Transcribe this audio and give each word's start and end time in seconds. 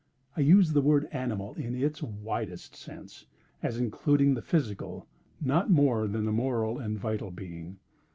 I 0.35 0.41
use 0.41 0.73
the 0.73 0.81
word 0.81 1.07
'animal' 1.11 1.53
in 1.53 1.75
its 1.75 2.01
widest 2.01 2.75
sense, 2.75 3.27
as 3.61 3.77
including 3.77 4.33
the 4.33 4.41
physical 4.41 5.05
not 5.39 5.69
more 5.69 6.07
than 6.07 6.25
the 6.25 6.31
moral 6.31 6.79
and 6.79 6.97
vital 6.97 7.29
being. 7.29 7.77